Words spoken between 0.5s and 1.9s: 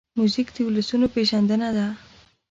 د ولسونو پېژندنه ده.